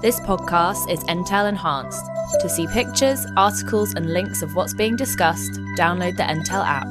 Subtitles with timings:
[0.00, 2.04] This podcast is Entale enhanced.
[2.40, 6.86] To see pictures, articles, and links of what's being discussed, download the Entale app.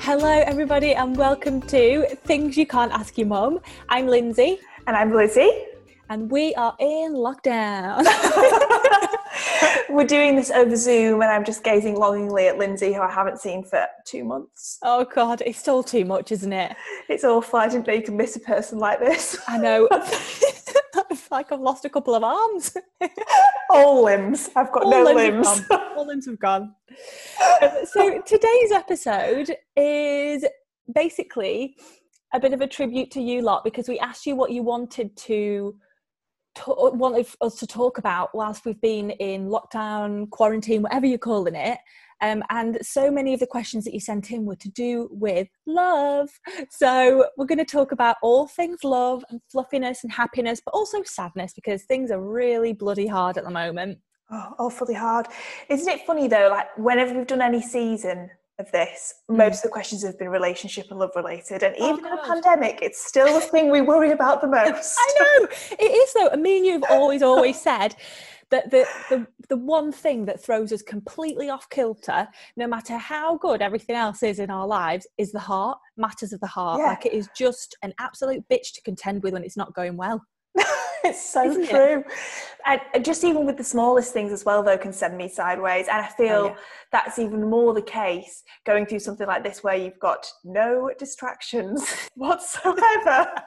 [0.00, 3.60] Hello, everybody, and welcome to Things You Can't Ask Your Mum.
[3.88, 5.50] I'm Lindsay, And I'm Lizzie.
[6.08, 8.04] and we are in lockdown.
[9.88, 13.40] We're doing this over Zoom, and I'm just gazing longingly at Lindsay, who I haven't
[13.40, 14.78] seen for two months.
[14.82, 16.76] oh, God, it's still too much, isn't it?
[17.08, 17.58] It's awful.
[17.58, 19.38] I didn't know you could miss a person like this.
[19.46, 19.88] I know.
[21.10, 22.76] it's like I've lost a couple of arms.
[23.70, 24.50] All limbs.
[24.56, 25.66] I've got All no limbs limbs.
[25.96, 26.74] All limbs have gone.
[27.62, 30.44] Um, so today's episode is
[30.94, 31.76] basically
[32.32, 35.16] a bit of a tribute to you lot because we asked you what you wanted
[35.16, 35.74] to to-
[36.66, 41.78] wanted us to talk about whilst we've been in lockdown, quarantine, whatever you're calling it.
[42.22, 45.48] Um, and so many of the questions that you sent in were to do with
[45.66, 46.30] love.
[46.70, 51.02] So we're going to talk about all things love and fluffiness and happiness, but also
[51.04, 53.98] sadness because things are really bloody hard at the moment.
[54.30, 55.26] Oh, awfully hard.
[55.68, 56.48] Isn't it funny though?
[56.50, 59.36] Like whenever we've done any season of this, Mm.
[59.36, 62.22] most of the questions have been relationship and love related, and Oh, even in a
[62.22, 64.96] pandemic, it's still the thing we worry about the most.
[64.98, 66.30] I know it is though.
[66.32, 67.94] I mean you have always, always said
[68.50, 73.36] that the, the the one thing that throws us completely off kilter, no matter how
[73.36, 75.78] good everything else is in our lives, is the heart.
[75.96, 76.78] Matters of the heart.
[76.80, 76.86] Yeah.
[76.86, 80.24] Like it is just an absolute bitch to contend with when it's not going well.
[81.04, 82.04] it's so Isn't true.
[82.64, 85.86] And and just even with the smallest things as well, though, can send me sideways.
[85.88, 86.56] And I feel Oh, yeah.
[86.92, 91.88] that's even more the case going through something like this where you've got no distractions
[92.14, 93.28] whatsoever.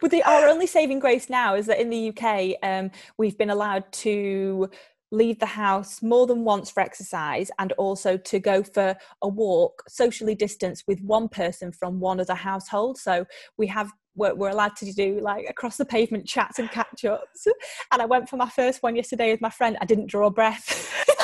[0.00, 3.50] But the, our only saving grace now is that in the UK, um, we've been
[3.50, 4.70] allowed to
[5.10, 9.82] leave the house more than once for exercise and also to go for a walk
[9.88, 12.96] socially distanced with one person from one other household.
[12.96, 17.04] So we have we're, we're allowed to do like across the pavement chats and catch
[17.04, 17.46] ups.
[17.92, 19.76] And I went for my first one yesterday with my friend.
[19.80, 20.86] I didn't draw breath.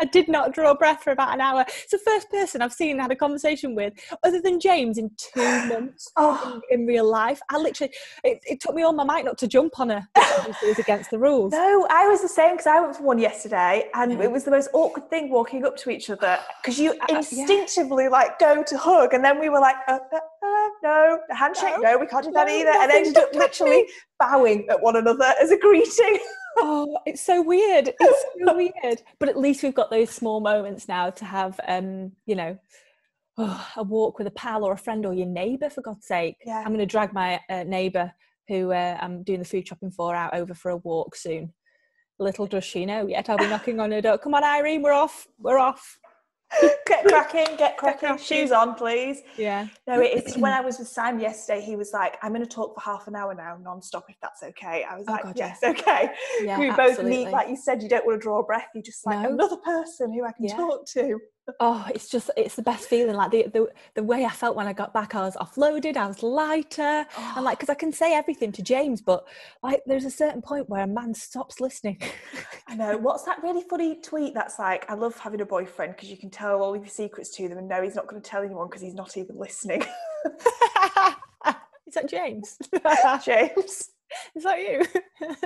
[0.00, 1.64] I did not draw breath for about an hour.
[1.68, 3.92] It's the first person I've seen and had a conversation with,
[4.24, 7.40] other than James, in two months oh, in, in real life.
[7.48, 7.92] I literally,
[8.24, 10.06] it, it took me all my might not to jump on her.
[10.46, 11.52] It was against the rules.
[11.52, 14.24] no, I was the same because I went for one yesterday and Yeah.
[14.24, 17.16] it was the most awkward thing walking up to each other because you Uh, yeah.
[17.18, 21.34] instinctively like go to hug and then we were like, uh, uh, uh, no, the
[21.34, 22.70] handshake, No, no, we can't do that no, either.
[22.70, 23.66] And ended up don't touch me.
[23.66, 26.18] literally bowing at one another as a greeting.
[26.56, 27.88] Oh, it's so weird.
[27.98, 29.02] It's so weird.
[29.18, 32.56] But at least we've got those small moments now to have, um, you know,
[33.38, 36.36] oh, a walk with a pal or a friend or your neighbour, for God's sake.
[36.46, 36.58] Yeah.
[36.60, 38.12] I'm going to drag my uh, neighbour,
[38.46, 41.52] who uh, I'm doing the food shopping for, out over for a walk soon.
[42.20, 43.28] Little does she know yet.
[43.28, 44.18] I'll be knocking on her door.
[44.18, 45.26] Come on, Irene, we're off.
[45.40, 45.98] We're off.
[46.86, 49.22] get cracking, get cracking, shoes on, please.
[49.36, 49.66] Yeah.
[49.86, 52.74] No, it's when I was with Sam yesterday, he was like, I'm going to talk
[52.74, 54.84] for half an hour now, non-stop, if that's okay.
[54.88, 55.54] I was Oh, like, God, yeah.
[55.62, 56.10] yes, okay.
[56.42, 56.58] Yeah.
[56.58, 57.24] we both absolutely.
[57.24, 58.68] need, like you said, you don't want to draw a breath.
[58.74, 59.30] You just like No.
[59.30, 60.56] another person who I can Yeah.
[60.56, 61.18] talk to.
[61.60, 63.16] Oh, it's just it's the best feeling.
[63.16, 66.06] Like the the the way I felt when I got back, I was offloaded, I
[66.06, 67.06] was lighter, and
[67.36, 67.42] oh.
[67.42, 69.26] like because I can say everything to James, but
[69.62, 72.00] like there's a certain point where a man stops listening.
[72.66, 72.96] I know.
[72.96, 76.30] What's that really funny tweet that's like, I love having a boyfriend because you can
[76.30, 78.68] tell all of your secrets to them and no he's not going to tell anyone
[78.68, 79.82] because he's not even listening.
[81.86, 82.58] Is that James?
[83.24, 83.90] James.
[84.34, 84.84] Is that you?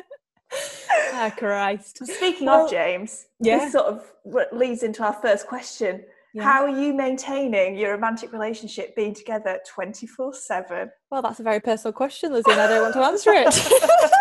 [1.12, 2.04] ah, Christ.
[2.06, 3.58] Speaking Well, of James, yeah.
[3.58, 4.04] this sort of
[4.52, 6.04] leads into our first question.
[6.34, 6.42] Yeah.
[6.42, 10.90] How are you maintaining your romantic relationship being together 24 7?
[11.10, 13.48] Well, that's a very personal question, Lizzie, and I don't want to answer it.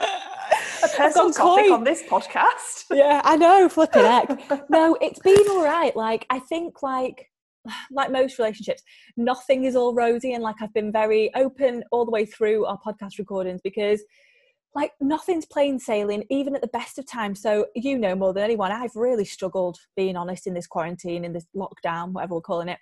[0.84, 1.72] A personal topic coy.
[1.72, 2.84] on this podcast.
[2.90, 4.68] yeah, I know, flipping heck.
[4.68, 5.94] No, it's been all right.
[5.94, 7.30] Like I think like
[7.92, 8.82] like most relationships,
[9.16, 12.78] nothing is all rosy and like I've been very open all the way through our
[12.84, 14.02] podcast recordings because
[14.74, 17.42] like nothing's plain sailing even at the best of times.
[17.42, 21.32] So you know more than anyone, I've really struggled being honest in this quarantine, in
[21.32, 22.78] this lockdown, whatever we're calling it.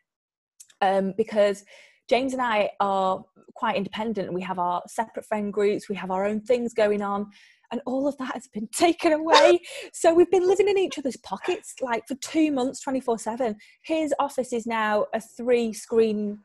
[0.80, 1.64] Um, because
[2.08, 3.22] James and I are
[3.54, 4.32] quite independent.
[4.32, 7.26] We have our separate friend groups, we have our own things going on,
[7.72, 9.60] and all of that has been taken away.
[9.92, 13.56] so we've been living in each other's pockets like for two months, 24 7.
[13.82, 16.38] His office is now a three screen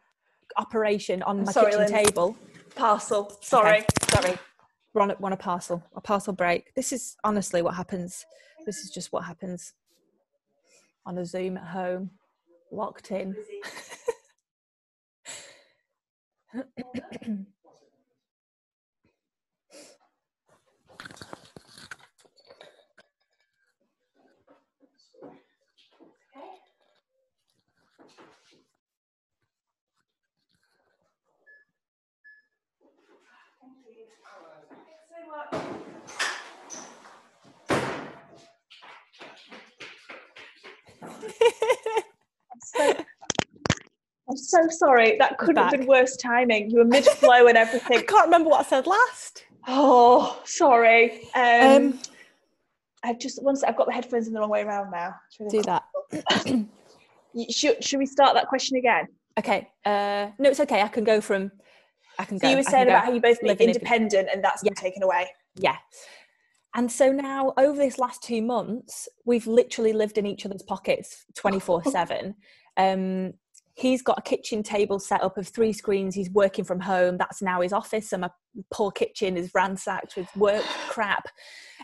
[0.57, 2.05] operation on my sorry, kitchen Lynn.
[2.05, 2.37] table.
[2.75, 3.37] Parcel.
[3.41, 3.79] Sorry.
[3.79, 4.37] Okay, sorry.
[4.95, 6.73] On, a- on a parcel, a parcel break.
[6.73, 8.25] This is honestly what happens.
[8.65, 9.73] This is just what happens
[11.05, 12.11] on a Zoom at home,
[12.71, 13.35] locked in.
[42.63, 42.95] So,
[44.29, 45.17] I'm so sorry.
[45.19, 46.69] That couldn't have been worse timing.
[46.69, 47.97] You were mid flow and everything.
[47.99, 49.43] I can't remember what I said last.
[49.67, 51.27] Oh, sorry.
[51.35, 51.61] Um,
[51.93, 51.99] Um,
[53.03, 55.15] I've just once I've got the headphones in the wrong way around now.
[55.39, 55.83] Really do that.
[57.51, 59.07] Should, should we start that question again?
[59.37, 59.67] Okay.
[59.83, 60.81] Uh, no, it's okay.
[60.81, 61.51] I can go from.
[62.19, 62.49] I can So go.
[62.51, 65.29] you were saying about how you both in- independent and that's been taken away.
[65.55, 65.77] Yeah.
[66.75, 71.25] And so now, over this last two months, we've literally lived in each other's pockets
[71.35, 72.35] 24 7.
[72.77, 73.35] Um,
[73.75, 76.13] he's got a kitchen table set up of three screens.
[76.13, 77.17] He's working from home.
[77.17, 78.11] That's now his office.
[78.11, 78.29] And my
[78.69, 81.25] poor kitchen is ransacked with work crap.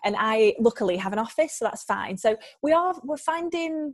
[0.04, 2.18] And I luckily have an office, so that's fine.
[2.18, 3.94] So we are, we're finding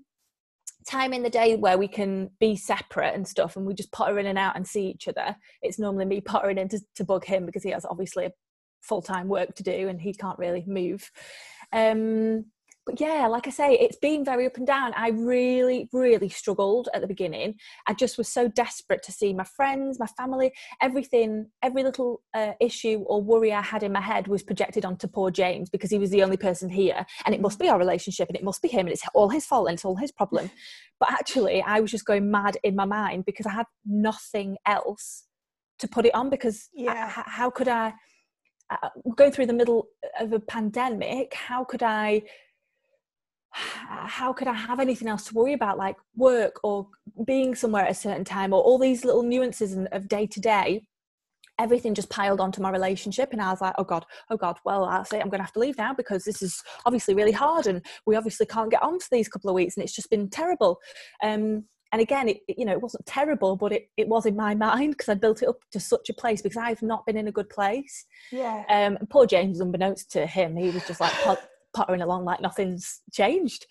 [0.88, 4.20] time in the day where we can be separate and stuff and we just potter
[4.20, 7.26] in and out and see each other it's normally me pottering in to, to bug
[7.26, 8.32] him because he has obviously a
[8.82, 11.12] full-time work to do and he can't really move.
[11.72, 12.46] Um
[12.88, 14.94] but yeah like i say it's been very up and down.
[14.96, 17.56] I really really struggled at the beginning.
[17.88, 20.54] I just was so desperate to see my friends my family.
[20.82, 25.08] Everything every little uh, issue or worry i had in my head was projected onto
[25.08, 27.06] poor james because he was the only person here.
[27.26, 29.46] And it must be our relationship and it must be him and it's all his
[29.46, 30.50] fault and it's all his problem.
[31.00, 35.26] But actually i was just going mad in my mind because i had nothing else
[35.80, 37.08] to put it on because Yeah.
[37.08, 37.94] h- how could i
[38.70, 39.88] uh, going through the middle
[40.20, 42.22] of a pandemic how could i
[43.88, 46.88] how could i have anything else to worry about like work or
[47.26, 50.82] being somewhere at a certain time or all these little nuances of day to day
[51.60, 54.84] everything just piled onto my relationship and i was like oh god oh god well
[54.86, 57.84] i'll say i'm gonna have to leave now because this is obviously really hard and
[58.06, 60.78] we obviously can't get on for these couple of weeks and it's just been terrible
[61.24, 61.64] um
[61.94, 64.92] and again it, you know it wasn't terrible but it, it was in my mind
[64.92, 67.32] because i built it up to such a place because i've not been in a
[67.32, 68.64] good place Yeah.
[68.70, 71.14] um, and poor James, unbeknownst to him, he was just like
[71.76, 73.66] pottering along like nothing's changed.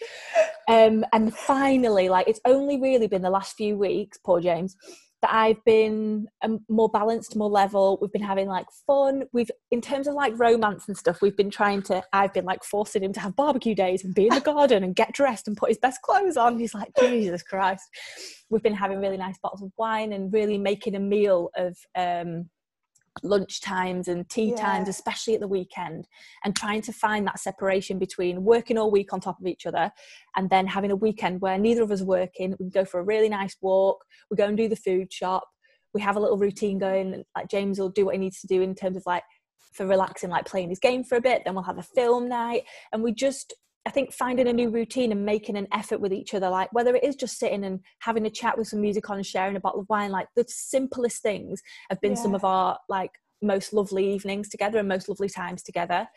[0.69, 4.77] Um, and finally, like it's only really been the last few weeks, poor James,
[5.23, 7.99] that I've been um, more balanced, more level.
[8.01, 9.25] We've been having like fun.
[9.33, 12.03] We've, in terms of like romance and stuff, we've been trying to.
[12.13, 14.95] I've been like forcing him to have barbecue days and be in the garden and
[14.95, 16.59] get dressed and put his best clothes on.
[16.59, 17.85] He's like, Jesus Christ.
[18.51, 21.77] We've been having really nice bottles of wine and really making a meal of.
[21.97, 22.51] Um,
[23.23, 26.07] lunch times and tea times especially at the weekend
[26.45, 29.91] and trying to find that separation between working all week on top of each other
[30.37, 33.05] and then having a weekend where neither of us are working we go for a
[33.05, 35.45] really nice walk we go and do the food shop
[35.95, 38.61] we have a little routine going like james will do what he needs to do
[38.61, 39.23] in terms of like
[39.73, 42.63] for relaxing like playing his game for a bit then we'll have a film night
[42.93, 43.55] and we just
[43.87, 46.97] I think finding a new routine and making an effort with each other, like whether
[46.97, 49.61] it is just sitting and having a chat with some music on and sharing a
[49.61, 54.13] bottle of wine, like the simplest things have been some of our like most lovely
[54.13, 56.09] evenings together and most lovely times together.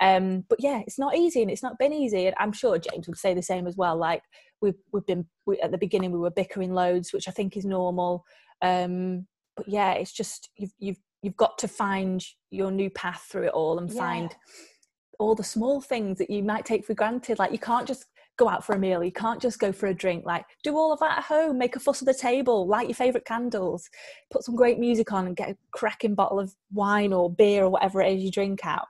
[0.00, 2.26] Um, but yeah, it's not easy and it's not been easy.
[2.26, 3.96] And I'm sure James would say the same as well.
[3.96, 4.22] Like
[4.60, 7.64] we've we've been we, at the beginning we were bickering loads, which I think is
[7.64, 8.24] normal.
[8.62, 9.26] Um,
[9.56, 13.52] but yeah, it's just you've you've you've got to find your new path through it
[13.52, 13.98] all and Yeah.
[13.98, 14.36] find
[15.18, 17.38] all the small things that you might take for granted.
[17.38, 19.94] Like you can't just go out for a meal, you can't just go for a
[19.94, 20.24] drink.
[20.26, 22.94] Like do all of that at home, make a fuss of the table, light your
[22.94, 23.88] favourite candles,
[24.30, 27.70] put some great music on and get a cracking bottle of wine or beer or
[27.70, 28.86] whatever it is you drink out.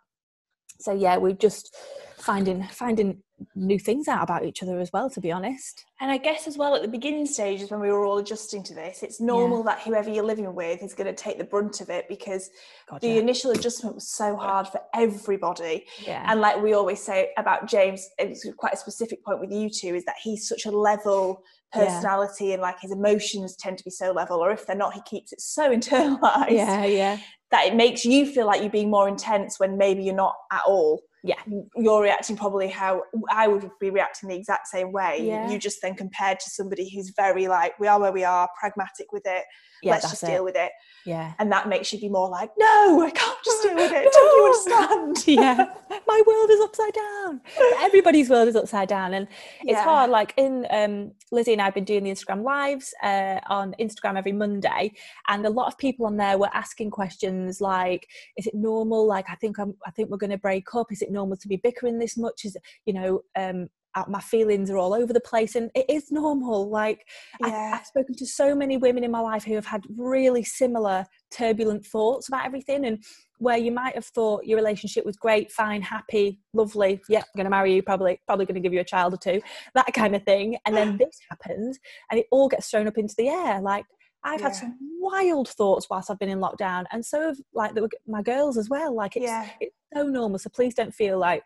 [0.80, 1.74] So yeah, we're just
[2.18, 3.22] finding finding
[3.54, 5.84] new things out about each other as well, to be honest.
[6.00, 8.74] And I guess as well at the beginning stages when we were all adjusting to
[8.74, 11.90] this, it's normal that whoever you're living with is going to take the brunt of
[11.90, 12.50] it because
[12.88, 13.20] God, the yeah.
[13.20, 15.86] initial adjustment was so hard for everybody.
[16.06, 16.24] yeah.
[16.30, 19.94] And like we always say about James, it's quite a specific point with you two
[19.94, 21.42] is that he's such a level
[21.74, 21.84] Yeah.
[21.84, 25.02] personality and like his emotions tend to be so level, or if they're not, he
[25.02, 27.18] keeps it so internalized yeah, yeah.
[27.50, 30.62] that it makes you feel like you're being more intense when maybe you're not at
[30.66, 31.02] all.
[31.26, 31.40] Yeah.
[31.76, 35.18] You're reacting probably how I would be reacting the exact same way.
[35.22, 35.50] Yeah.
[35.50, 39.12] You just then compared to somebody who's very like, we are where we are, pragmatic
[39.12, 39.44] with it,
[39.82, 40.26] Yeah, let's just it.
[40.26, 40.72] deal with it.
[41.04, 41.34] Yeah.
[41.38, 44.08] And that makes you be more like, no, I can't just deal with it.
[44.12, 45.16] Don't you understand?
[45.26, 45.56] yeah
[46.06, 47.40] my world is upside down
[47.80, 49.26] everybody's world is upside down and
[49.62, 49.84] it's Yeah.
[49.84, 54.16] hard like in um lizzie and i've been doing the instagram lives uh, on instagram
[54.16, 54.92] every monday
[55.28, 58.06] and a lot of people on there were asking questions like
[58.36, 61.02] is it normal like i think i'm i think we're going to break up is
[61.02, 62.56] it normal to be bickering this much is
[62.86, 66.68] you know um uh, my feelings are all over the place and it is normal
[66.68, 67.06] like
[67.40, 67.70] Yeah.
[67.72, 71.06] I, i've spoken to so many women in my life who have had really similar
[71.30, 73.02] turbulent thoughts about everything and
[73.38, 77.44] where you might have thought your relationship was great fine happy lovely yeah i'm going
[77.44, 79.40] to marry you probably probably going to give you a child or two
[79.74, 81.78] that kind of thing and then this happens
[82.10, 83.86] and it all gets thrown up into the air like
[84.26, 87.88] I've had some wild thoughts whilst I've been in lockdown, and so have like the,
[88.08, 88.94] my girls as well.
[88.94, 89.48] Like it's Yeah.
[89.60, 90.38] it's so normal.
[90.38, 91.42] So please don't feel like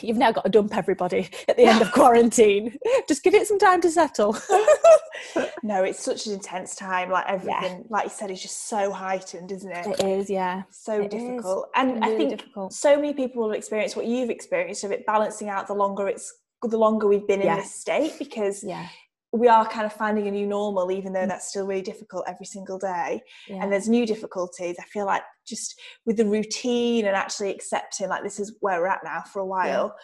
[0.00, 2.76] you've now got to dump everybody at the end of quarantine.
[3.08, 4.36] Just give it some time to settle.
[5.62, 7.10] No, it's such an intense time.
[7.10, 9.86] Like everything, like you said, is just so heightened, isn't it?
[9.86, 10.62] it is, yeah.
[10.70, 11.22] so it is.
[11.22, 11.68] difficult.
[11.74, 12.72] And I think difficult.
[12.72, 16.32] so many people will experience what you've experienced of it balancing out the longer it's
[16.62, 17.56] the longer we've been Yeah.
[17.56, 18.86] in this state because Yeah,
[19.36, 21.28] we are kind of finding a new normal even though Mm.
[21.28, 23.62] that's still really difficult every single day yeah.
[23.62, 28.22] and there's new difficulties i feel like just with the routine and actually accepting like
[28.22, 29.94] this is where we're at now for a while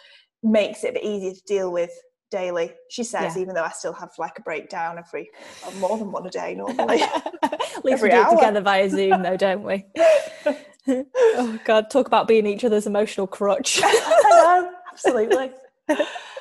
[0.43, 1.91] makes it a bit easier to deal with
[2.31, 3.41] daily she says Yeah.
[3.41, 5.29] even though i still have like a breakdown every
[5.79, 7.01] more than one a day normally
[7.75, 9.85] At least Every we do it together via Zoom, though, don't we?
[11.25, 13.81] oh God, talk about being each other's emotional crutch.
[13.83, 15.51] I know, absolutely.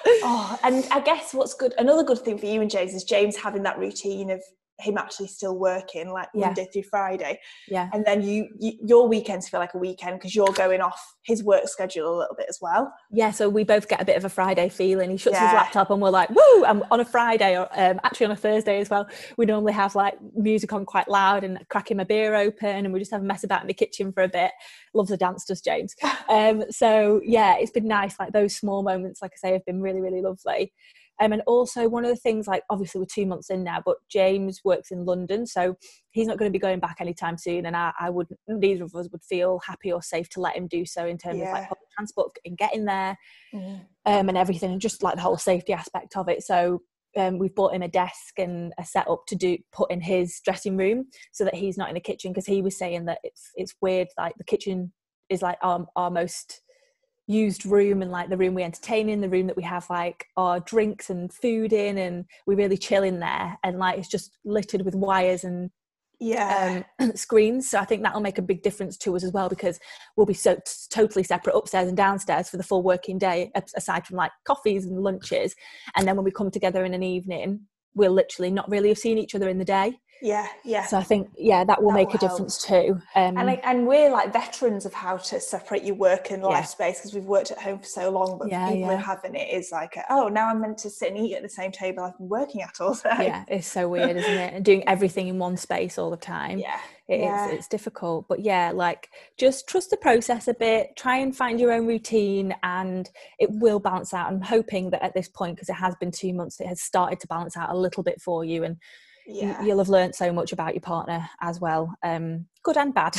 [0.06, 3.36] oh, and I guess what's good, another good thing for you and James is James
[3.36, 4.42] having that routine of
[4.82, 6.46] him actually still working like Yeah.
[6.46, 10.34] Monday through Friday, yeah, and then you, you your weekends feel like a weekend because
[10.34, 12.92] you're going off his work schedule a little bit as well.
[13.10, 13.30] yeah.
[13.30, 15.10] So we both get a bit of a Friday feeling.
[15.10, 18.26] He shuts his laptop, and we're like, "Woo!" And on a Friday, or um, actually
[18.26, 21.96] on a Thursday as well, we normally have like music on quite loud and cracking
[21.96, 24.28] my beer open, and we just have a mess about in the kitchen for a
[24.28, 24.50] bit.
[24.94, 25.94] Loves the dance, does James.
[26.28, 28.18] um, so yeah, it's been nice.
[28.18, 30.72] Like those small moments, like I say, have been really, really lovely.
[31.22, 33.96] Um, and also one of the things, like obviously we're two months in now, but
[34.10, 35.76] James works in London, so
[36.10, 37.64] he's not going to be going back anytime soon.
[37.66, 40.66] And I, I would, neither of us would feel happy or safe to let him
[40.66, 43.16] do so in terms of like public transport and getting there
[43.54, 43.80] Mm.
[44.06, 46.42] um, and everything, and just like the whole safety aspect of it.
[46.42, 46.80] So
[47.16, 50.76] um, we've bought him a desk and a setup to do put in his dressing
[50.76, 53.74] room so that he's not in the kitchen because he was saying that it's it's
[53.82, 54.92] weird like the kitchen
[55.28, 56.62] is like our, our most
[57.26, 60.26] used room and like the room we entertain in the room that we have like
[60.36, 64.36] our drinks and food in and we really chill in there and like it's just
[64.44, 65.70] littered with wires and
[66.18, 67.70] Yeah, um, screens.
[67.70, 69.80] So I think that'll make a big difference to us as well because
[70.16, 74.06] we'll be so t- totally separate upstairs and downstairs for the full working day, aside
[74.06, 75.54] from like coffees and lunches.
[75.96, 77.62] And then when we come together in an evening,
[77.94, 79.98] we'll literally not really have seen each other in the day.
[80.22, 80.86] Yeah, yeah.
[80.86, 82.30] So I think, yeah, that will That make will a help.
[82.32, 83.00] difference too.
[83.16, 86.52] Um, and like, and we're like veterans of how to separate your work and life
[86.52, 86.62] Yeah.
[86.62, 88.38] space because we've worked at home for so long.
[88.38, 88.96] But Yeah, people yeah.
[88.96, 91.48] who haven't, it is like, oh, now I'm meant to sit and eat at the
[91.48, 93.10] same table I've been working at all day.
[93.26, 94.54] yeah, it's so weird, isn't it?
[94.54, 96.58] And doing everything in one space all the time.
[96.58, 97.48] yeah, It is, yeah.
[97.50, 101.72] it's difficult but yeah like just trust the process a bit try and find your
[101.72, 105.74] own routine and it will balance out i'm hoping that at this point because it
[105.74, 108.62] has been two months it has started to balance out a little bit for you
[108.64, 108.76] and
[109.26, 109.62] yeah.
[109.62, 113.14] you'll have learned so much about your partner as well um good and bad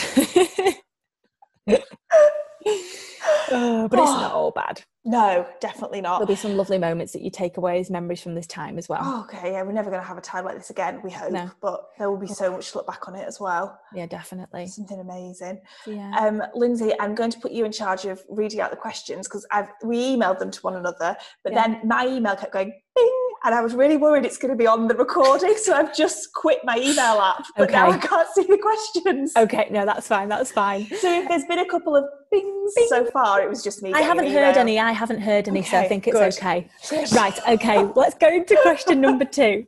[1.67, 1.67] Uh,
[3.89, 6.19] but it's not all bad No, definitely not.
[6.19, 8.87] there'll be some lovely moments that you take away as memories from this time as
[8.89, 11.11] well Oh, okay, yeah, we're never going to have a time like this again, we
[11.11, 11.31] hope.
[11.31, 11.49] No.
[11.61, 13.79] But there will be so much to look back on it as well.
[13.93, 15.59] yeah definitely Something amazing.
[15.87, 19.27] yeah Um, Lindsay, I'm going to put you in charge of reading out the questions
[19.27, 21.67] because I've we emailed them to one another, but Yeah.
[21.67, 24.67] then my email kept going bing, and I was really worried it's going to be
[24.67, 27.45] on the recording, so I've just quit my email app.
[27.57, 29.33] But now I can't see the questions.
[29.35, 33.05] okay no that's fine that's fine So if there's been a couple of bings so
[33.05, 33.93] far, it was just me.
[33.93, 34.79] I haven't heard any.
[34.79, 36.33] I haven't heard any, so I think it's good.
[36.33, 36.69] okay.
[37.13, 39.65] Right, okay, let's go into question number two.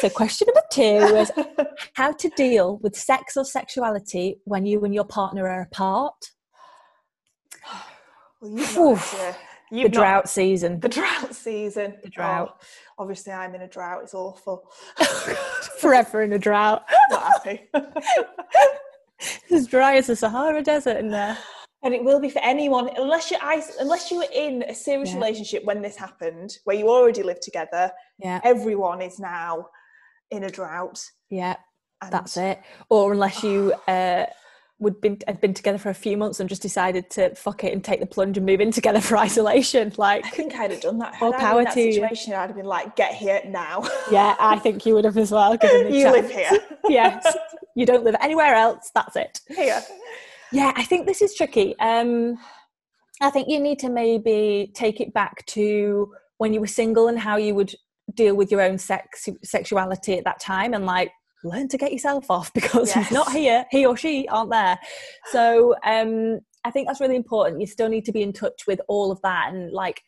[0.00, 1.30] So, question number two was
[1.94, 6.30] how to deal with sex or sexuality when you and your partner are apart.
[8.40, 9.34] Well, Phew.
[9.70, 10.80] Not had to- The you've not- drought season.
[10.86, 11.96] the drought season.
[12.02, 12.56] The drought.
[12.60, 12.64] Oh,
[13.02, 14.02] obviously, I'm in a drought.
[14.04, 14.70] It's awful.
[15.80, 16.84] Forever in a drought.
[17.10, 17.68] Not happy.
[19.20, 21.36] It's as dry as the Sahara Desert in there.
[21.82, 25.10] and it will be for anyone unless you're is- unless you were in a serious
[25.10, 25.16] Yeah.
[25.16, 27.90] relationship when this happened, where you already lived together.
[28.18, 29.68] Yeah, Everyone is now
[30.30, 31.00] in a drought.
[31.30, 31.56] yeah,
[32.02, 32.60] And that's it.
[32.90, 34.26] Or unless you uh,
[34.80, 37.72] would been had been together for a few months and just decided to fuck it
[37.72, 39.92] and take the plunge and move in together for isolation.
[39.96, 41.14] Like, I think I'd have done that.
[41.14, 41.92] I power that to you.
[41.92, 43.82] situation, I'd have been like, "Get here now.
[44.10, 45.52] yeah, I think you would have as well.
[45.52, 46.16] You chance.
[46.16, 46.50] live here.
[46.88, 47.36] yes,
[47.74, 48.90] you don't live anywhere else.
[48.94, 49.40] That's it.
[49.48, 49.82] Here.
[50.52, 51.78] Yeah, I think this is tricky.
[51.78, 52.38] Um,
[53.20, 57.18] I think you need to maybe take it back to when you were single and
[57.18, 57.74] how you would
[58.14, 61.10] deal with your own sex sexuality at that time, and like
[61.44, 63.66] learn to get yourself off because he's not here.
[63.70, 64.78] He or she aren't there.
[65.32, 67.60] So um, I think that's really important.
[67.60, 70.02] You still need to be in touch with all of that and like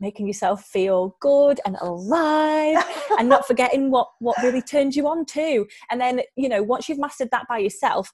[0.00, 2.84] making yourself feel good and alive
[3.18, 6.88] and not forgetting what what really turns you on too and then you know once
[6.88, 8.12] you've mastered that by yourself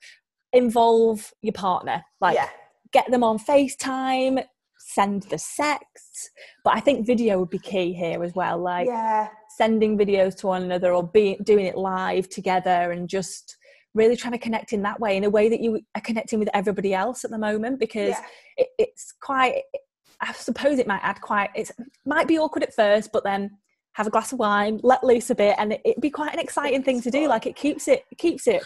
[0.52, 2.48] involve your partner like yeah.
[2.92, 4.42] get them on facetime
[4.78, 6.30] send the sex
[6.64, 9.28] but i think video would be key here as well like yeah.
[9.56, 13.56] Sending videos to one another or be doing it live together and just
[13.94, 16.48] really trying to connect in that way in a way that you are connecting with
[16.52, 18.24] everybody else at the moment because Yeah.
[18.56, 19.62] it, it's quite
[20.20, 21.70] i suppose it might add quite it
[22.04, 23.50] might be awkward at first but then
[23.92, 26.40] have a glass of wine let loose a bit and it, it'd be quite an
[26.40, 28.64] exciting thing to do like it keeps it keeps it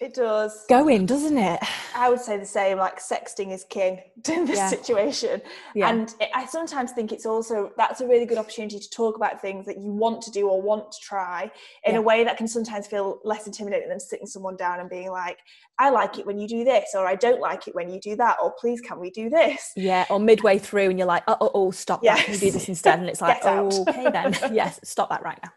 [0.00, 0.64] It does.
[0.68, 1.60] Go in, doesn't it
[1.96, 2.78] I would say the same.
[2.78, 4.00] Like sexting is king
[4.30, 4.68] in this Yeah.
[4.68, 5.42] situation,
[5.74, 9.16] yeah and it, I sometimes think it's also that's a really good opportunity to talk
[9.16, 11.50] about things that you want to do or want to try
[11.84, 11.98] in Yeah.
[11.98, 15.38] a way that can sometimes feel less intimidating than sitting someone down and being like,
[15.78, 18.14] "I like it when you do this," or "I don't like it when you do
[18.16, 21.36] that," or "Please, can we do this?" yeah or midway through and you're like oh
[21.40, 24.78] oh, oh stop that can you do this instead and it's like okay then yes
[24.84, 25.50] stop that right now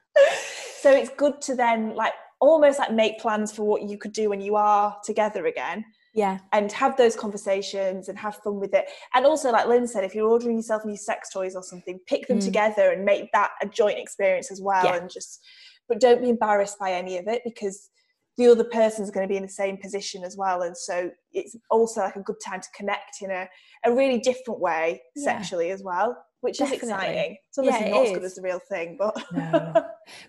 [0.82, 4.30] So it's good to then like almost like make plans for what you could do
[4.30, 5.86] when you are together again.
[6.14, 8.86] yeah and have those conversations and have fun with it.
[9.14, 12.28] And also, like Lynn said, if you're ordering yourself new sex toys or something, pick
[12.28, 12.46] them Mm.
[12.50, 14.84] together and make that a joint experience as well.
[14.84, 14.98] Yeah.
[14.98, 15.40] And just,
[15.88, 17.90] but don't be embarrassed by any of it because
[18.38, 20.64] the other person's going to be in the same position as well.
[20.64, 23.48] And so it's also like a good time to connect in a,
[23.86, 25.24] a really different way Yeah.
[25.24, 26.10] sexually as well,
[26.42, 26.78] which Definitely.
[26.78, 27.38] is exciting.
[27.48, 29.74] It's Yeah, obviously it not as good as the real thing, but No.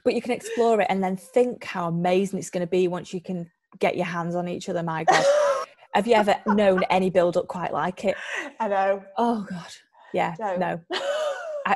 [0.04, 3.12] but you can explore it and then think how amazing it's going to be once
[3.12, 5.24] you can get your hands on each other my god
[5.94, 8.14] have you ever known any build up quite like it
[8.60, 9.02] I know.
[9.16, 9.72] oh god
[10.12, 10.58] yeah Don't.
[10.60, 10.80] no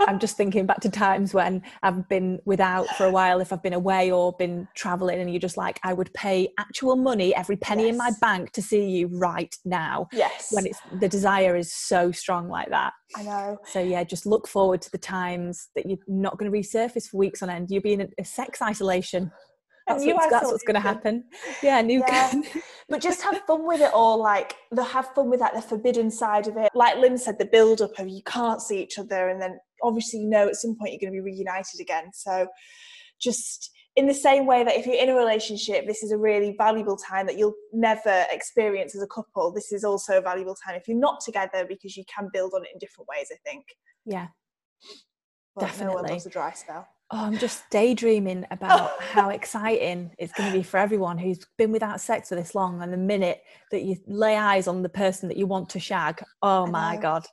[0.01, 3.53] I, i'm just thinking back to times when i've been without for a while if
[3.53, 7.35] i've been away or been traveling and you're just like i would pay actual money
[7.35, 10.49] every penny in my bank to see you right now yes.
[10.51, 13.59] when it's the desire is so strong like that I know.
[13.67, 17.19] so yeah, just look forward to the times that you're not going to resurface for
[17.19, 17.71] weeks on end.
[17.71, 19.31] You'll be in a, a sex isolation.
[19.87, 21.25] That's, what's, that's what's going to happen.
[21.63, 22.03] Yeah, new.
[22.09, 22.33] Yeah.
[22.89, 26.11] but just have fun with it all like the have fun with like the forbidden
[26.11, 29.29] side of it like lynn said the build up of you can't see each other
[29.29, 32.47] and then obviously you know at some point you're going to be reunited again so
[33.21, 36.55] just in the same way that if you're in a relationship this is a really
[36.59, 40.75] valuable time that you'll never experience as a couple this is also a valuable time
[40.75, 43.65] if you're not together because you can build on it in different ways i think
[44.05, 44.29] yeah.
[45.55, 46.11] but Definitely.
[46.11, 50.65] loves a dry spell Oh, I'm just daydreaming about how exciting it's going to be
[50.65, 52.83] for everyone who's been without sex for this long.
[52.83, 56.21] And the minute that you lay eyes on the person that you want to shag,
[56.43, 57.25] oh my god,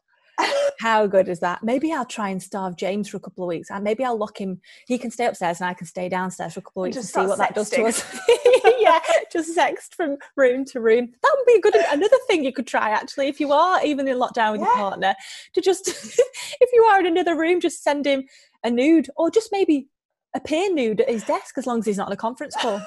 [0.80, 1.64] how good is that?
[1.64, 4.40] Maybe I'll try and starve James for a couple of weeks, and maybe I'll lock
[4.40, 4.62] him.
[4.88, 7.16] He can stay upstairs, and I can stay downstairs for a couple of weeks just
[7.16, 8.04] and see what start that does to us.
[8.80, 9.00] yeah,
[9.32, 11.12] just sext from room to room.
[11.22, 14.08] That would be a good another thing you could try actually if you are even
[14.08, 15.16] in lockdown with your partner
[15.54, 15.88] to just
[16.62, 18.24] if you are in another room, just send him
[18.64, 19.88] a nude or just maybe
[20.36, 22.82] appear nude at his desk as long as he's not on a conference call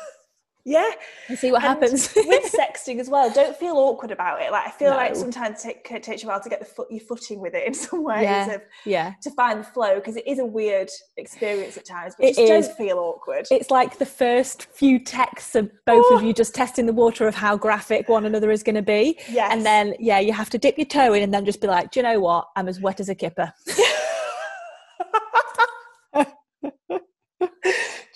[0.68, 0.90] yeah
[1.28, 2.12] and see what And happens.
[2.16, 5.84] with sexting as well don't feel awkward about it like i feel like sometimes it
[5.84, 8.02] take, takes you a while to get the foot your footing with it in some
[8.02, 8.54] ways Yeah.
[8.56, 9.12] of, yeah.
[9.22, 12.50] to find the flow because it is a weird experience at times but It just
[12.50, 12.66] is.
[12.66, 16.86] don't feel awkward It's like the first few texts of both of you just testing
[16.86, 19.18] the water of how graphic one another is going to be.
[19.30, 21.68] yes And then, yeah, you have to dip your toe in and then just be
[21.68, 22.48] like, do you know what?
[22.56, 23.52] I'm as wet as a kipper.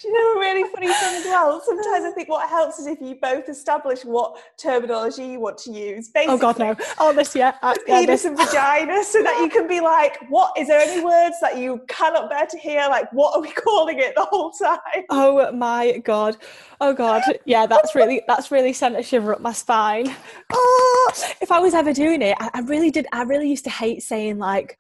[0.01, 2.87] do you know a really funny thing as well sometimes i think what helps is
[2.87, 6.77] if you both establish what terminology you want to use basically Oh, God, no.
[6.99, 7.57] Oh, this, yeah.
[7.63, 8.25] uh, yeah, penis this.
[8.25, 11.81] and vagina so that you can be like what is there any words that you
[11.89, 14.79] cannot bear to hear like what are we calling it the whole time
[15.11, 16.37] Oh my god.
[16.81, 17.23] Oh god.
[17.45, 20.15] Yeah, that's really that's really sent a shiver up my spine.
[20.53, 23.71] Oh, if I was ever doing it, I, I really did I really used to
[23.71, 24.79] hate saying like,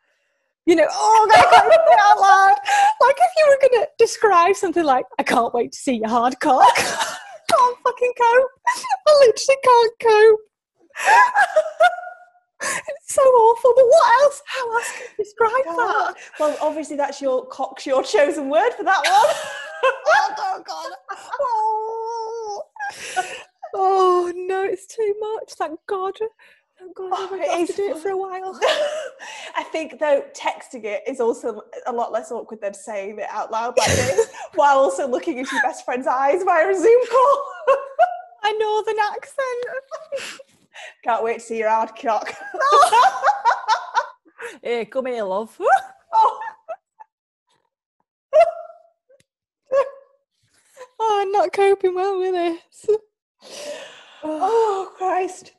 [0.66, 2.56] you know, oh god, I can't say it out loud.
[3.00, 6.38] Like if you were gonna describe something like, I can't wait to see your hard
[6.40, 6.76] cock.
[6.76, 8.50] can't fucking cope.
[9.06, 10.40] I literally can't cope.
[12.62, 13.72] it's so awful.
[13.74, 14.42] But what else?
[14.46, 16.16] How else can you describe oh that?
[16.38, 19.34] well obviously that's your cock's your chosen word for that one
[20.06, 20.92] oh, oh god.
[21.40, 22.62] Oh.
[23.74, 25.52] oh no, it's too much.
[25.54, 26.14] Thank God.
[26.80, 28.58] Thank God Oh, I to do it for a while.
[29.56, 33.52] I think though texting it is also a lot less awkward than saying it out
[33.52, 37.42] loud like this, while also looking into your best friend's eyes via a Zoom call.
[38.42, 40.40] My northern accent.
[41.04, 42.34] Can't wait to see your hard cock.
[44.62, 45.54] Here, come here, love.
[46.14, 46.40] oh,
[50.98, 52.96] Oh, I'm not coping well with this.
[54.22, 55.52] oh Christ.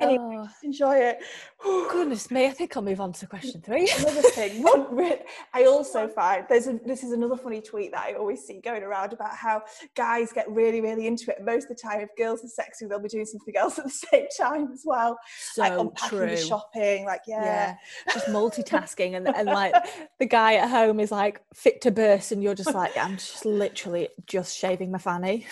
[0.00, 1.18] Anyway, Oh, enjoy it.
[1.90, 3.90] goodness me, I think I'll move on to question three.
[3.98, 5.12] another thing one
[5.54, 8.82] i also find there's a, this is another funny tweet that i always see going
[8.82, 9.62] around about how
[9.94, 13.00] guys get really really into it most of the time if girls are sexy they'll
[13.00, 15.18] be doing something else at the same time as well
[15.52, 16.30] So like unpacking true.
[16.30, 19.74] the shopping like yeah, yeah just multitasking and, and like
[20.18, 23.44] the guy at home is like fit to burst and you're just like i'm just
[23.44, 25.46] literally just shaving my fanny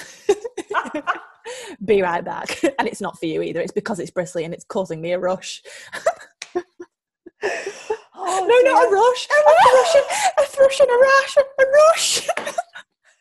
[1.84, 2.60] be right back.
[2.78, 3.60] And it's not for you either.
[3.60, 5.62] It's because it's bristly and it's causing me a rush.
[8.16, 9.28] Oh, no not a rush.
[9.28, 9.38] A
[9.68, 10.04] thrush
[10.38, 12.28] a thrush and a rash a rush.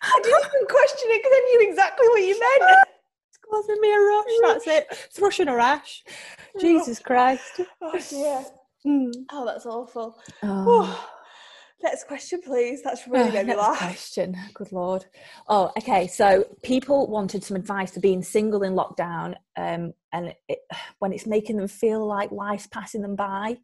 [0.02, 2.78] I didn't even question it because i knew exactly what you meant.
[3.28, 4.26] It's causing me a rush.
[4.44, 5.10] That's it.
[5.14, 6.04] Thrush and a rash.
[6.62, 7.62] Jesus christ.
[7.82, 8.46] Oh dear.
[8.86, 9.12] Mm.
[9.32, 10.18] oh that's awful.
[10.42, 11.10] Oh.
[11.84, 14.36] Next question please that's really Oh, made me laugh question.
[14.54, 15.06] Good lord.
[15.48, 16.08] Oh, okay.
[16.08, 20.60] So people wanted some advice for being single in lockdown, um, and it,
[21.00, 23.58] when it's making them feel like life's passing them by.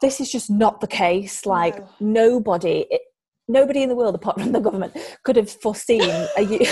[0.00, 1.46] This is just not the case.
[1.46, 1.88] Like No.
[2.00, 2.86] nobody.
[2.90, 3.02] It,
[3.46, 6.00] Nobody in the world, apart from the government, could have foreseen
[6.38, 6.66] a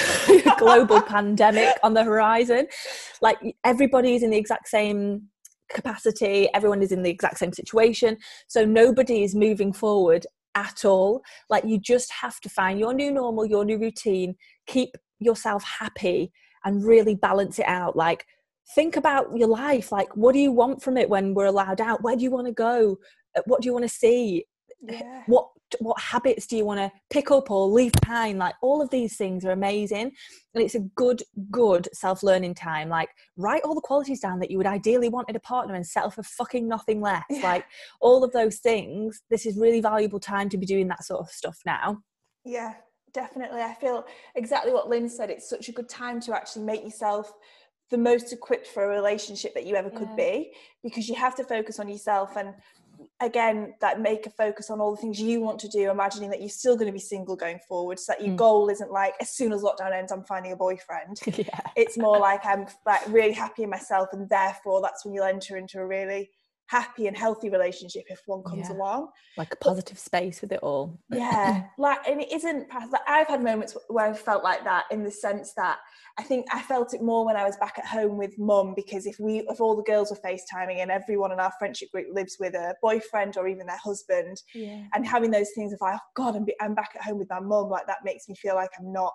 [0.58, 2.66] global pandemic on the horizon.
[3.20, 5.28] Like everybody is in the exact same
[5.72, 8.16] capacity, everyone is in the exact same situation.
[8.48, 11.22] So nobody is moving forward at all.
[11.48, 16.32] Like you just have to find your new normal, your new routine, keep yourself happy
[16.64, 17.96] and really balance it out.
[17.96, 18.26] Like
[18.74, 19.92] think about your life.
[19.92, 22.02] Like what do you want from it when we're allowed out?
[22.02, 22.98] Where do you want to go?
[23.46, 24.44] What do you want to see?
[24.82, 25.48] Yeah What
[25.80, 28.38] what habits do you want to pick up or leave behind?
[28.38, 30.12] Like all of these things are amazing.
[30.54, 32.90] And it's a good, good self-learning time.
[32.90, 35.86] Like write all the qualities down that you would ideally want in a partner and
[35.86, 37.24] settle for fucking nothing less.
[37.30, 37.42] Yeah.
[37.42, 37.64] Like
[38.02, 39.22] all of those things.
[39.30, 42.02] This is really valuable time to be doing that sort of stuff now.
[42.44, 42.74] Yeah,
[43.14, 43.62] definitely.
[43.62, 45.30] I feel exactly what Lynn said.
[45.30, 47.32] It's such a good time to actually make yourself
[47.90, 50.16] the most equipped for a relationship that you ever could Yeah.
[50.16, 52.54] be because you have to focus on yourself and
[53.22, 56.40] again that make a focus on all the things you want to do imagining that
[56.40, 58.36] you're still going to be single going forward so that your Mm.
[58.36, 61.60] goal isn't like as soon as lockdown ends i'm finding a boyfriend yeah.
[61.76, 65.56] it's more like i'm like really happy in myself and therefore that's when you'll enter
[65.56, 66.30] into a really
[66.66, 68.76] happy and healthy relationship if one comes Yeah.
[68.76, 70.98] along Like a positive space with it all.
[71.10, 75.02] yeah like and it isn't like i've had moments where i felt like that in
[75.04, 75.78] the sense that
[76.18, 79.04] i think i felt it more when i was back at home with mum because
[79.06, 82.36] if we if all the girls were facetiming and everyone in our friendship group lives
[82.40, 84.84] with a boyfriend or even their husband Yeah.
[84.94, 87.28] and having those things of like oh god i'm, be- I'm back at home with
[87.28, 89.12] my mum like that makes me feel like i'm not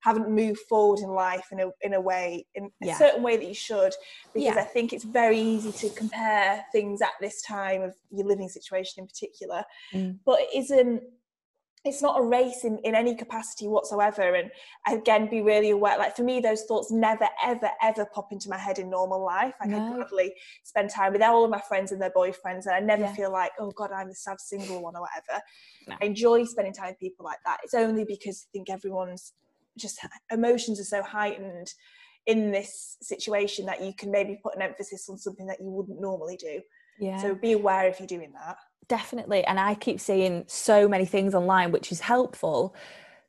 [0.00, 2.94] haven't moved forward in life in a in a way in Yeah.
[2.94, 3.92] a certain way that you should
[4.32, 4.60] because Yeah.
[4.62, 9.02] I think it's very easy to compare things at this time of your living situation
[9.02, 10.18] in particular Mm.
[10.24, 11.02] but it isn't
[11.84, 14.50] it's not a race in, in any capacity whatsoever and
[14.88, 18.58] again be really aware like for me those thoughts never ever ever pop into my
[18.58, 19.78] head in normal life i No.
[19.78, 20.34] can gladly
[20.64, 23.14] spend time with all of my friends and their boyfriends and i never Yeah.
[23.14, 25.40] feel like oh god i'm the sad single one or whatever
[25.86, 25.96] No.
[26.00, 29.32] i enjoy spending time with people like that it's only because i think everyone's
[29.78, 29.98] just
[30.30, 31.72] emotions are so heightened
[32.26, 36.00] in this situation that you can maybe put an emphasis on something that you wouldn't
[36.00, 36.60] normally do.
[37.00, 37.16] Yeah.
[37.22, 38.56] so be aware if you're doing that.
[38.88, 42.74] Definitely and i keep seeing so many things online which is helpful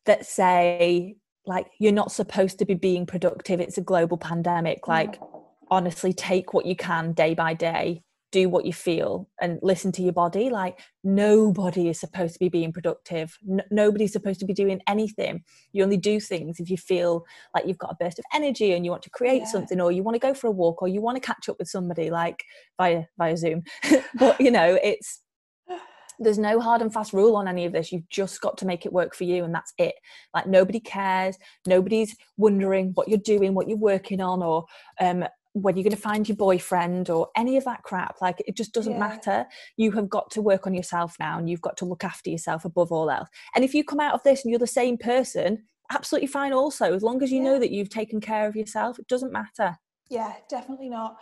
[0.06, 5.20] that say like you're not supposed to be being productive it's a global pandemic like
[5.20, 5.44] mm.
[5.70, 10.02] honestly take what you can day by day do what you feel and listen to
[10.04, 14.54] your body like nobody is supposed to be being productive N- nobody's supposed to be
[14.54, 18.26] doing anything you only do things if you feel like you've got a burst of
[18.34, 19.48] energy and you want to create Yeah.
[19.48, 21.58] something or you want to go for a walk or you want to catch up
[21.60, 22.44] with somebody like
[22.78, 23.64] via via zoom
[24.16, 25.22] but you know it's
[26.20, 27.94] there's no hard and fast rule on any of this.
[27.94, 29.96] You've just got to make it work for you, and that's it.
[30.34, 31.38] Like nobody cares.
[31.66, 34.66] Nobody's wondering what you're doing, what you're working on, or
[35.00, 38.22] um, when you're going to find your boyfriend, or any of that crap.
[38.22, 39.00] Like it just doesn't Yeah.
[39.00, 39.46] matter.
[39.78, 42.66] You have got to work on yourself now, and you've got to look after yourself
[42.66, 43.30] above all else.
[43.56, 46.54] And if you come out of this and you're the same person, absolutely fine.
[46.54, 47.52] Also, as long as you Yeah.
[47.52, 49.78] know that you've taken care of yourself, it doesn't matter.
[50.10, 51.18] Yeah, definitely not.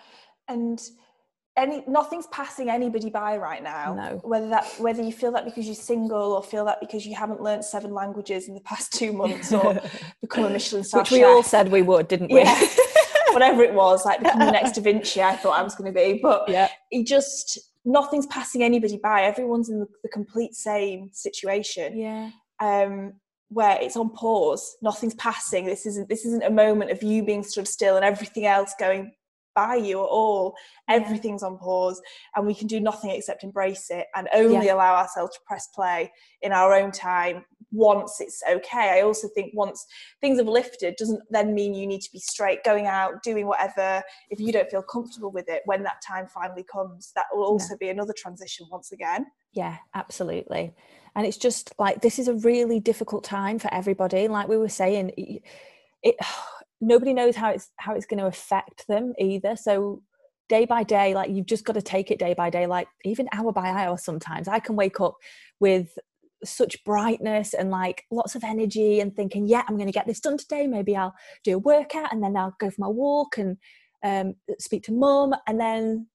[0.47, 0.81] And
[1.57, 3.93] any nothing's passing anybody by right now.
[3.95, 4.17] No.
[4.23, 7.41] Whether that whether you feel that because you're single or feel that because you haven't
[7.41, 9.81] learned seven languages in the past two months or
[10.21, 12.41] become a Michelin star Which we all said we would, didn't we?
[12.41, 12.61] Yeah.
[13.37, 15.97] Whatever it was, like become the next Da Vinci, I thought I was going to
[15.97, 16.19] be.
[16.21, 16.69] But yeah.
[16.91, 19.23] it just nothing's passing anybody by.
[19.23, 21.97] Everyone's in the, the complete same situation.
[21.97, 22.31] Yeah.
[22.59, 23.13] um,
[23.49, 25.65] where it's on pause, nothing's passing.
[25.65, 29.13] This isn't this isn't a moment of you being stood still and everything else going
[29.57, 30.55] by you at all.
[30.87, 30.95] Yeah.
[30.97, 31.99] Everything's on pause,
[32.35, 34.75] and we can do nothing except embrace it and only Yeah.
[34.75, 36.11] allow ourselves to press play
[36.43, 37.37] in our own time
[37.71, 38.87] once it's okay.
[38.97, 39.79] I also think once
[40.21, 44.01] things have lifted doesn't then mean you need to be straight going out doing whatever
[44.29, 47.75] if you don't feel comfortable with it when that time finally comes that will also
[47.77, 50.73] be another transition once again Yeah, absolutely.
[51.15, 54.27] And it's just like this is a really difficult time for everybody.
[54.27, 55.41] Like we were saying, it,
[56.03, 56.15] it
[56.81, 59.55] nobody knows how it's how it's going to affect them either.
[59.55, 60.01] So
[60.49, 62.67] day by day, like you've just got to take it day by day.
[62.67, 65.15] Like even hour by hour, sometimes I can wake up
[65.59, 65.97] with
[66.43, 70.19] such brightness and like lots of energy and thinking, yeah, I'm going to get this
[70.19, 70.67] done today.
[70.67, 73.57] Maybe I'll do a workout and then I'll go for my walk and
[74.03, 76.07] um, speak to mum, and then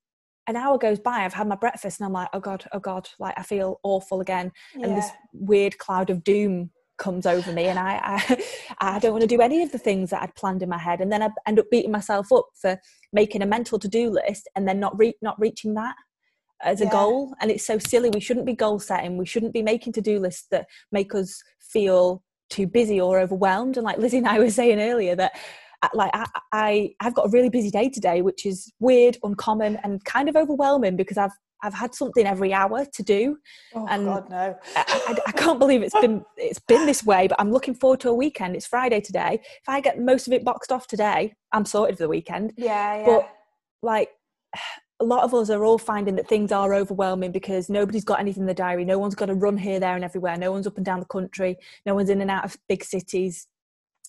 [0.48, 3.08] an hour goes by i've had my breakfast and i'm like oh god oh god
[3.18, 6.70] like i feel awful again and this weird cloud of doom
[7.02, 8.42] comes over me and I, I
[8.94, 11.00] i don't want to do any of the things that i'd planned in my head
[11.00, 12.78] and then i end up beating myself up for
[13.12, 15.96] making a mental to-do list and then not re- not reaching that
[16.62, 16.92] as a Yeah.
[16.92, 20.20] goal and it's so silly we shouldn't be goal setting we shouldn't be making to-do
[20.20, 24.50] lists that make us feel too busy or overwhelmed and like lizzie and i were
[24.50, 25.32] saying earlier that
[25.82, 29.76] uh, like I, I i've got a really busy day today which is weird uncommon
[29.82, 33.36] and kind of overwhelming because i've i've had something every hour to do
[33.74, 34.56] oh and- god no.
[34.76, 38.00] I, I- I can't believe it's been it's been this way but i'm looking forward
[38.00, 38.56] to a weekend.
[38.56, 39.40] It's friday today.
[39.42, 42.52] If i get most of it boxed off today i'm sorted for the weekend.
[42.56, 43.04] Yeah yeah.
[43.06, 43.28] But
[43.82, 44.08] like
[45.00, 48.42] a lot of us are all finding that things are overwhelming because nobody's got anything
[48.44, 48.84] in the diary.
[48.84, 50.36] No one's got to run here there and everywhere.
[50.36, 51.56] No one's up and down the country.
[51.84, 53.48] No one's in and out of big cities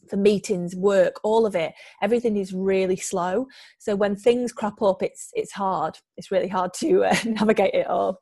[0.09, 3.47] for meetings work all of it everything is really slow.
[3.79, 5.97] So when things crop up it's it's hard.
[6.17, 8.19] It's really hard to uh, navigate it all.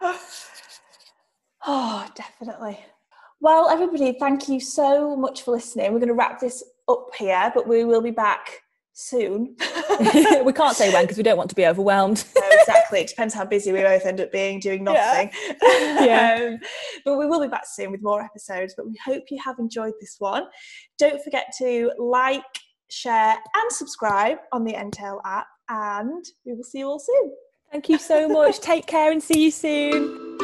[1.66, 2.78] Oh definitely.
[3.40, 5.92] Well everybody thank you so much for listening.
[5.92, 8.62] We're going to wrap this up here but we will be back
[8.98, 9.54] soon
[10.44, 13.00] we can't say when because we don't want to be overwhelmed No, exactly.
[13.00, 15.30] It depends how busy we both end up being doing nothing.
[15.60, 16.50] Yeah.
[16.52, 16.58] Um,
[17.04, 18.74] but we will be back soon with more episodes.
[18.76, 20.44] But we hope you have enjoyed this one.
[20.98, 22.42] Don't forget to like,
[22.90, 25.46] share, and subscribe on the Entale app.
[25.68, 27.32] And we will see you all soon.
[27.72, 30.38] thank you so much take care and see you soon